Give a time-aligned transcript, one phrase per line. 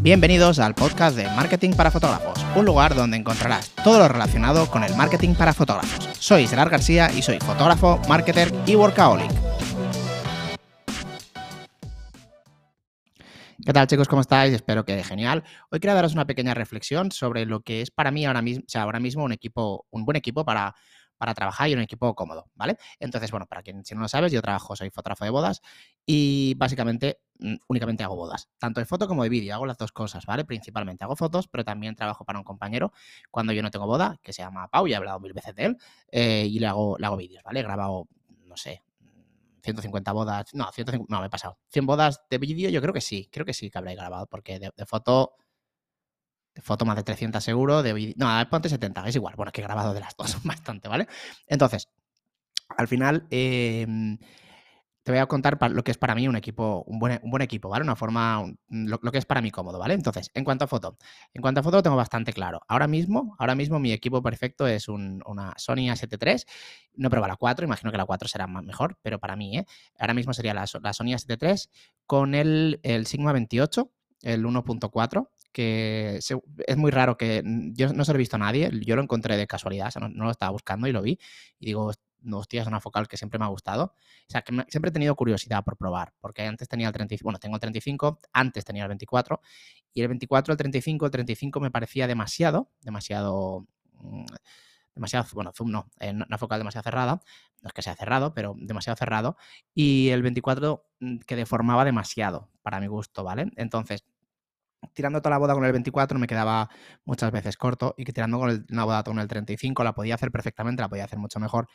[0.00, 4.84] Bienvenidos al podcast de Marketing para Fotógrafos, un lugar donde encontrarás todo lo relacionado con
[4.84, 6.08] el marketing para fotógrafos.
[6.20, 9.28] Soy Gerard García y soy fotógrafo, marketer y workaholic.
[13.66, 14.06] ¿Qué tal chicos?
[14.06, 14.54] ¿Cómo estáis?
[14.54, 15.42] Espero que genial.
[15.68, 18.82] Hoy quiero daros una pequeña reflexión sobre lo que es para mí ahora mismo, sea,
[18.82, 20.76] ahora mismo un equipo, un buen equipo para
[21.18, 22.78] para trabajar y un equipo cómodo, ¿vale?
[22.98, 25.60] Entonces, bueno, para quien si no lo sabes, yo trabajo, soy fotógrafo de bodas
[26.06, 29.92] y básicamente mm, únicamente hago bodas, tanto de foto como de vídeo, hago las dos
[29.92, 30.44] cosas, ¿vale?
[30.44, 32.92] Principalmente hago fotos, pero también trabajo para un compañero
[33.30, 35.64] cuando yo no tengo boda, que se llama Pau, y he hablado mil veces de
[35.66, 35.76] él,
[36.10, 37.60] eh, y le hago, le hago vídeos, ¿vale?
[37.60, 38.08] He grabado,
[38.46, 38.82] no sé,
[39.62, 41.58] 150 bodas, no, 150, no, me he pasado.
[41.68, 44.58] 100 bodas de vídeo, yo creo que sí, creo que sí que habré grabado, porque
[44.58, 45.34] de foto
[46.62, 48.14] foto más de 300 seguro, de vídeo.
[48.16, 49.34] No, ponte 70, es igual.
[49.36, 51.06] Bueno, que he grabado de las dos bastante, ¿vale?
[51.46, 51.88] Entonces,
[52.76, 54.18] al final, em,
[55.02, 57.40] te voy a contar lo que es para mí un equipo, un buen, un buen
[57.40, 57.82] equipo, ¿vale?
[57.82, 59.94] Una forma, lo, que es para mí cómodo, ¿vale?
[59.94, 60.98] Entonces, en cuanto a foto,
[61.32, 62.60] en cuanto a foto lo tengo bastante claro.
[62.68, 66.44] Ahora mismo, ahora mismo mi equipo perfecto es una Sony A7
[66.96, 69.66] No he probado la 4, imagino que la 4 será mejor, pero para mí, ¿eh?
[69.98, 71.70] Ahora mismo sería la, la Sony A7 III
[72.04, 73.90] con el, el Sigma 28,
[74.22, 75.28] el 1.4
[75.58, 76.20] que
[76.68, 77.42] es muy raro que
[77.72, 80.30] yo no se lo he visto a nadie, yo lo encontré de casualidad, no, lo
[80.30, 81.18] estaba buscando y lo vi
[81.58, 83.86] y digo, no, hostia, es una focal que siempre me ha gustado.
[83.86, 87.40] O sea, que siempre he tenido curiosidad por probar, porque antes tenía el 35, bueno,
[87.40, 89.40] tengo el 35, antes tenía el 24
[89.92, 94.26] y el 24, el 35, el 35 me parecía demasiado, demasiado mm,
[94.94, 97.20] demasiado, bueno, zoom no, eh, una focal demasiado cerrada,
[97.62, 99.36] no es que sea cerrado, pero demasiado cerrado,
[99.74, 103.50] y el 24 mm, que deformaba demasiado para mi gusto, ¿vale?
[103.56, 104.04] Entonces,
[104.94, 106.68] tirando toda la boda con el 24 me quedaba
[107.04, 110.30] muchas veces corto y que tirando con una boda con el 35 la podía hacer
[110.30, 111.68] perfectamente, la podía hacer mucho mejor,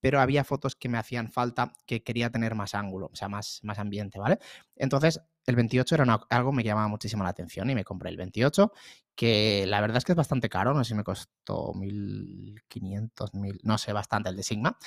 [0.00, 3.60] pero había fotos que me hacían falta que quería tener más ángulo, o sea, más,
[3.62, 4.38] más ambiente, ¿vale?
[4.76, 8.16] Entonces, el 28 era algo que me llamaba muchísimo la atención y me compré el
[8.16, 8.72] 28,
[9.14, 13.60] que la verdad es que es bastante caro, no sé si me costó 1500, 1000,
[13.62, 14.78] no sé, bastante el de Sigma.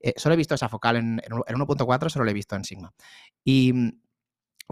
[0.00, 2.94] Eh, solo he visto esa focal en, en 1.4, solo lo he visto en Sigma.
[3.44, 3.92] Y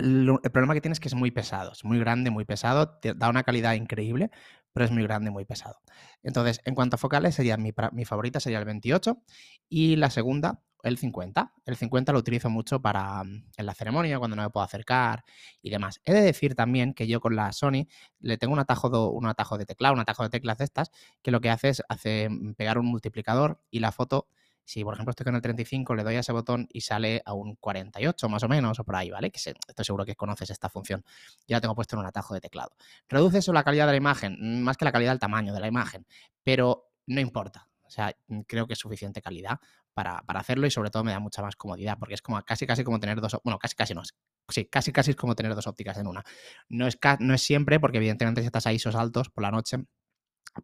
[0.00, 3.14] el problema que tiene es que es muy pesado, es muy grande, muy pesado, te
[3.14, 4.30] da una calidad increíble,
[4.72, 5.80] pero es muy grande, muy pesado.
[6.22, 9.22] Entonces, en cuanto a focales, sería mi, mi favorita sería el 28
[9.68, 11.52] y la segunda, el 50.
[11.66, 15.24] El 50 lo utilizo mucho para mm, en la ceremonia, cuando no me puedo acercar
[15.62, 16.00] y demás.
[16.04, 17.86] He de decir también que yo con la Sony
[18.20, 20.90] le tengo un atajo, un atajo de teclado, un atajo de teclas de estas,
[21.22, 21.82] que lo que hace es
[22.30, 24.28] mm, pegar un multiplicador y la foto
[24.70, 27.34] si, por ejemplo, estoy con el 35, le doy a ese botón y sale a
[27.34, 29.32] un 48 más o menos, o por ahí, ¿vale?
[29.32, 31.04] Que estoy seguro que conoces esta función.
[31.48, 32.70] Ya la tengo puesto en un atajo de teclado.
[33.08, 34.36] ¿Reduce eso la calidad de la imagen?
[34.40, 36.06] Mm, más que la calidad del tamaño de la imagen,
[36.44, 37.66] pero no importa.
[37.82, 39.58] O sea, mm, creo que es suficiente calidad
[39.92, 42.84] para, hacerlo y sobre todo me da mucha más comodidad porque es como casi casi
[42.84, 44.02] como tener dos, bueno, casi casi no,
[44.48, 46.22] sí, casi casi es como tener dos ópticas en una.
[46.68, 49.78] No es, no es siempre porque evidentemente si estás a ISOs altos por la noche,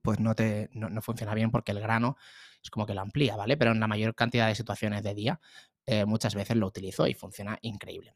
[0.03, 2.17] pues no, te, no funciona bien porque el grano
[2.63, 3.57] es como que lo amplía, ¿vale?
[3.57, 5.41] Pero en la mayor cantidad de situaciones de día,
[5.87, 8.15] eh, muchas veces lo utilizo y funciona increíble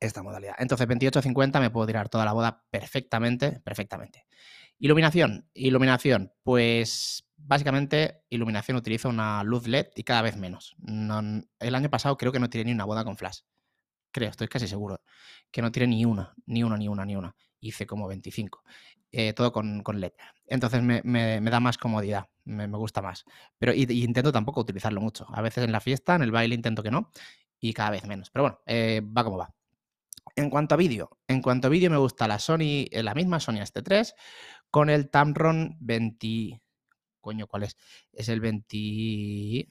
[0.00, 0.54] esta modalidad.
[0.58, 4.26] Entonces, 28-50 me puedo tirar toda la boda perfectamente, perfectamente.
[4.78, 10.76] Iluminación, iluminación, pues básicamente iluminación utilizo una luz LED y cada vez menos.
[11.58, 13.40] el año pasado creo que no tiré ni una boda con flash.
[14.12, 15.00] Creo, estoy casi seguro
[15.50, 17.34] que no tiré ni una, ni una, ni una, ni una.
[17.64, 18.62] Hice como 25.
[19.10, 20.12] Eh, todo con, LED.
[20.46, 23.24] Entonces me, da más comodidad, me, gusta más.
[23.58, 25.26] Pero y, intento tampoco utilizarlo mucho.
[25.32, 27.10] A veces en la fiesta, en el baile intento que no
[27.60, 28.30] y cada vez menos.
[28.30, 29.54] Pero bueno, eh, va como va.
[30.36, 33.40] En cuanto a vídeo, en cuanto a vídeo me gusta la Sony, eh, la misma
[33.40, 34.14] Sony ST3
[34.70, 36.60] con el Tamron 20...
[37.20, 37.76] Coño, ¿cuál es?
[38.12, 39.68] Es el 20...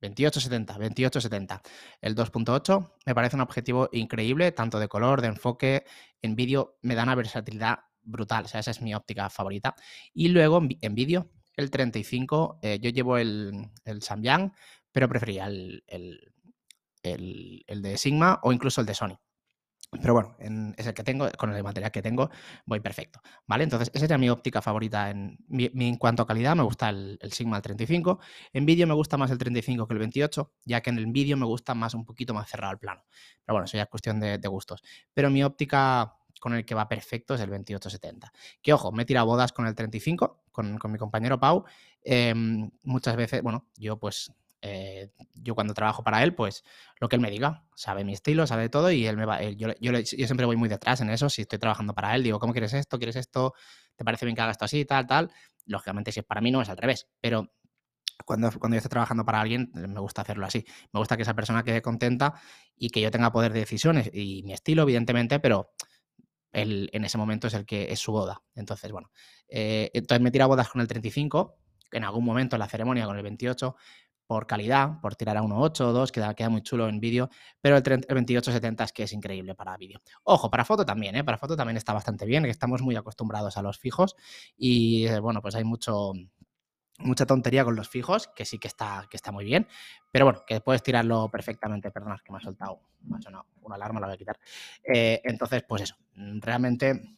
[0.00, 1.62] 2870, 2870.
[2.00, 5.84] El 2.8 me parece un objetivo increíble, tanto de color, de enfoque,
[6.24, 8.46] en vídeo me da una versatilidad brutal.
[8.46, 9.74] O sea, esa es mi óptica favorita.
[10.14, 14.52] Y luego en, vídeo, el 35, eh, yo llevo el, el Samyang,
[14.90, 19.18] pero prefería el, el, de Sigma o incluso el de Sony.
[20.00, 20.36] Pero bueno,
[20.76, 22.30] es el que tengo, con el material que tengo,
[22.66, 23.20] voy perfecto.
[23.46, 23.64] ¿Vale?
[23.64, 25.10] Entonces, esa sería mi óptica favorita.
[25.10, 28.20] En, en cuanto a calidad, me gusta el, Sigma el 35.
[28.52, 31.36] En vídeo me gusta más el 35 que el 28, ya que en el vídeo
[31.36, 33.04] me gusta más un poquito más cerrado el plano.
[33.44, 34.82] Pero bueno, eso ya es cuestión de, gustos.
[35.12, 38.32] Pero mi óptica con el que va perfecto es el 2870.
[38.60, 41.64] Que ojo, me he tirado bodas con el 35, con, mi compañero Pau.
[42.02, 44.32] Em, muchas veces, bueno, yo pues
[44.66, 46.64] eh, yo cuando trabajo para él, pues
[46.98, 49.68] lo que él me diga, sabe mi estilo, sabe todo y él me va, yo,
[50.04, 52.96] siempre voy muy detrás en eso, si estoy trabajando para él, digo, ¿cómo quieres esto?
[52.96, 53.52] ¿Quieres esto?
[53.94, 55.30] ¿Te parece bien que haga esto así, tal, tal?
[55.66, 57.52] Lógicamente, si es para mí, no es al revés, pero
[58.24, 60.64] cuando, cuando yo estoy trabajando para alguien, me gusta hacerlo así.
[60.92, 62.40] Me gusta que esa persona quede contenta
[62.74, 65.74] y que yo tenga poder de decisiones y mi estilo, evidentemente, pero
[66.52, 68.40] él en ese momento es el que es su boda.
[68.54, 69.10] Entonces, bueno,
[69.46, 71.58] eh, entonces me tira bodas con el 35,
[71.94, 73.76] en algún momento en la ceremonia con el 28,
[74.26, 77.28] por calidad, por tirar a 1.8 o 2, queda, queda muy chulo en vídeo,
[77.60, 80.00] pero el, 2870 es que es increíble para vídeo.
[80.24, 81.24] Ojo, para foto también, ¿eh?
[81.24, 84.16] para foto también está bastante bien, que estamos muy acostumbrados a los fijos
[84.56, 86.12] y eh, bueno, pues hay mucho,
[86.98, 89.66] mucha tontería con los fijos, que sí que está, que está muy bien,
[90.10, 91.90] pero bueno, que puedes tirarlo perfectamente.
[91.90, 94.38] Perdona, que me ha soltado, me ha sonado una alarma, la voy a quitar.
[94.82, 97.16] Eh, entonces, pues eso, mm, realmente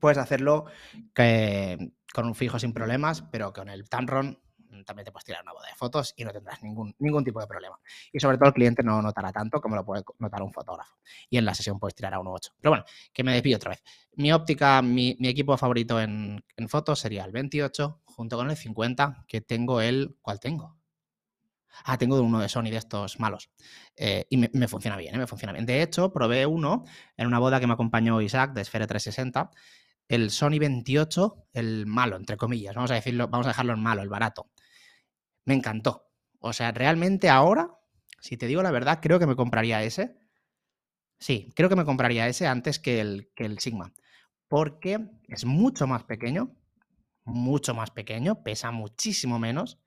[0.00, 0.66] puedes hacerlo
[1.14, 4.38] con un fijo sin problemas, pero con el Tamron
[4.84, 7.46] también te puedes tirar una boda de fotos y no tendrás ningún, ningún tipo de
[7.46, 7.78] problema.
[8.12, 10.96] Y sobre todo el cliente no notará tanto como lo puede notar un fotógrafo.
[11.28, 12.52] Y en la sesión puedes tirar a 1.8.
[12.60, 13.82] Pero bueno, que me despido otra vez.
[14.16, 19.40] Mi óptica, mi, equipo favorito en, fotos sería el 28 junto con el 50, que
[19.40, 20.16] tengo el...
[20.20, 20.76] ¿Cuál tengo?
[21.84, 23.50] Ah, tengo uno de Sony de estos malos.
[23.96, 25.18] Eh, y me, funciona bien, ¿eh?
[25.18, 25.66] me funciona bien.
[25.66, 26.84] De hecho, probé uno
[27.16, 29.50] en una boda que me acompañó Isaac de Esfera 360.
[30.08, 32.74] El Sony 28, el malo, entre comillas.
[32.74, 34.50] Vamos a decirlo, vamos a dejarlo en malo, el barato
[35.44, 36.10] me encantó.
[36.40, 37.68] O sea, realmente ahora,
[38.20, 40.16] si te digo la verdad, creo que me compraría ese.
[41.18, 43.92] Sí, creo que me compraría ese antes que el, que el Sigma.
[44.48, 44.98] Porque
[45.28, 46.56] es mucho más pequeño,
[47.24, 49.78] mucho más pequeño, pesa muchísimo menos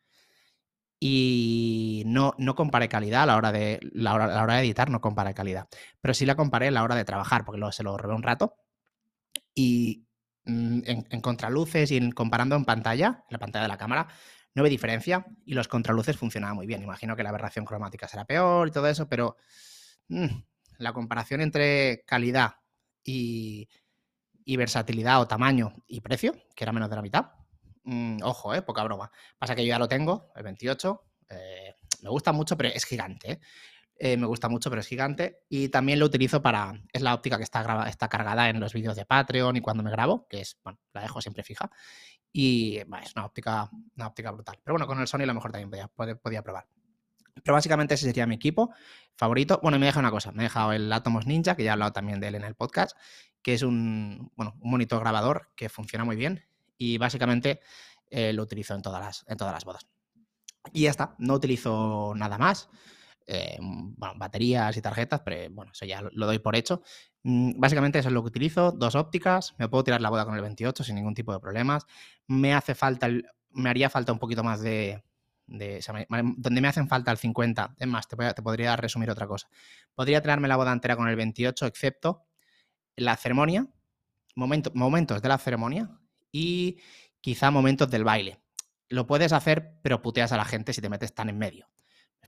[1.06, 4.90] y no, no comparé calidad a la hora, de, la hora, la hora de editar,
[4.90, 5.68] no comparé calidad.
[6.00, 8.24] Pero sí la comparé a la hora de trabajar, porque luego se lo robé un
[8.24, 8.56] rato.
[9.54, 10.08] Y
[10.46, 14.08] mm, en, en, contraluces y comparando en pantalla, en la pantalla de la cámara,
[14.56, 16.84] no ve diferencia y los contraluces funcionaban muy bien.
[16.84, 19.38] Imagino que la aberración cromática será peor y todo eso, pero
[20.10, 20.28] mm,
[20.78, 22.56] la comparación entre calidad
[23.04, 23.68] y,
[24.46, 27.32] versatilidad o tamaño y precio, que era menos de la mitad,
[27.84, 29.12] mm, ojo, eh, poca broma.
[29.38, 33.40] Pasa que yo ya lo tengo, el 28, eh, me gusta mucho, pero es gigante.
[33.96, 34.18] Eh.
[34.18, 35.44] Me gusta mucho, pero es gigante.
[35.50, 36.74] Y también lo utilizo para.
[36.92, 39.92] Es la óptica que está, está cargada en los vídeos de Patreon y cuando me
[39.92, 41.70] grabo, que es, bueno, la dejo siempre fija.
[42.35, 44.59] Y es una óptica, una óptica brutal.
[44.63, 46.68] Pero bueno, con el Sony a lo mejor también podía, podía, probar.
[47.44, 48.74] Pero básicamente ese sería mi equipo
[49.15, 49.59] favorito.
[49.62, 50.31] Bueno, me deja una cosa.
[50.31, 52.56] Me he dejado el Atomos Ninja, que ya he hablado también de él en el
[52.56, 52.97] podcast,
[53.44, 56.44] que es un, bueno, un monitor grabador que funciona muy bien.
[56.75, 57.62] Y básicamente
[58.09, 59.88] eh, lo utilizo en todas, las, en todas las bodas.
[60.71, 61.15] Y ya está.
[61.19, 62.68] No utilizo nada más.
[63.25, 66.81] Eh, bueno, baterías y tarjetas, pero bueno, eso ya lo doy por hecho.
[67.24, 70.36] Mm, básicamente eso es lo que utilizo, dos ópticas, me puedo tirar la boda con
[70.36, 71.86] el 28 sin ningún tipo de problemas.
[72.28, 73.08] Me hace falta,
[73.52, 75.04] me haría falta un poquito más de,
[75.48, 79.48] donde me hacen falta el 50, es más, te, podría resumir otra cosa.
[79.96, 82.26] Podría traerme la boda entera con el 28, excepto
[82.96, 83.68] la ceremonia,
[84.36, 85.90] momentos de la ceremonia
[86.31, 86.78] y
[87.22, 88.40] quizá momentos del baile.
[88.90, 91.73] Lo puedes hacer, pero puteas a la gente si te metes tan en medio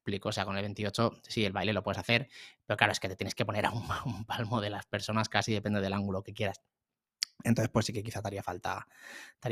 [0.05, 2.29] explico, o sea, con el 28 sí, el baile lo puedes hacer,
[2.65, 5.53] pero claro, es que te tienes que poner a un, palmo de las personas, casi
[5.53, 6.61] depende del ángulo que quieras.
[7.43, 8.87] Entonces, pues sí que quizá te haría falta,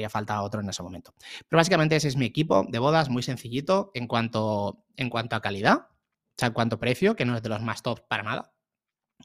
[0.09, 1.13] falta otro en ese momento.
[1.47, 5.41] Pero básicamente ese es mi equipo de bodas, muy sencillito en cuanto, en cuanto a
[5.41, 8.23] calidad, o sea, en cuanto a precio, que no es de los más top para
[8.23, 8.53] nada,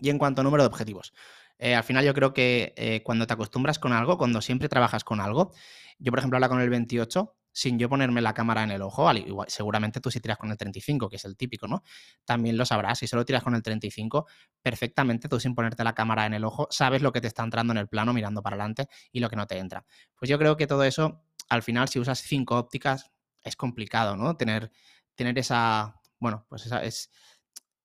[0.01, 1.13] y en cuanto a número de objetivos.
[1.59, 5.03] Eh, al final yo creo que eh, cuando te acostumbras con algo, cuando siempre trabajas
[5.05, 5.53] con algo,
[5.99, 9.13] yo por ejemplo ahora con el 28, sin yo ponerme la cámara en el ojo,
[9.15, 11.83] igual, seguramente tú si tiras con el 35, que es el típico, ¿no?
[12.25, 14.29] También lo sabrás, si solo tiras con el 35,
[14.63, 17.73] perfectamente tú sin ponerte la cámara en el ojo, sabes lo que te está entrando
[17.73, 19.85] en el plano mirando para adelante y lo que no te entra.
[20.15, 23.11] Pues yo creo que todo eso, al final, si usas cinco ópticas,
[23.43, 24.37] es complicado, ¿no?
[24.37, 24.71] Tener,
[25.17, 27.11] tener esa, bueno, pues esa es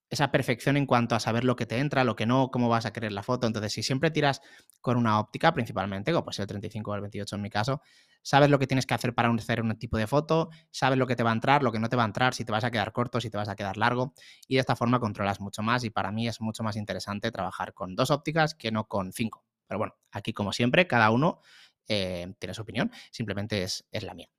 [0.09, 2.85] esa perfección en cuanto a saber lo que te entra, lo que no, cómo vas
[2.85, 3.47] a querer la foto.
[3.47, 4.41] Entonces, si siempre tiras
[4.79, 7.81] con una óptica, principalmente, como puede ser el 35 o el 28 en mi caso,
[8.21, 11.15] sabes lo que tienes que hacer para hacer un tipo de foto, sabes lo que
[11.15, 12.71] te va a entrar, lo que no te va a entrar, si te vas a
[12.71, 14.13] quedar corto, si te vas a quedar largo,
[14.47, 17.73] y de esta forma controlas mucho más y para mí es mucho más interesante trabajar
[17.73, 19.45] con dos ópticas que no con cinco.
[19.67, 21.39] Pero bueno, aquí como siempre, cada uno
[21.87, 24.29] eh, tiene su opinión, simplemente es, es la mía.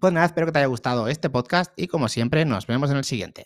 [0.00, 2.98] Pues nada, espero que te haya gustado este podcast y como siempre nos vemos en
[2.98, 3.44] el siguiente.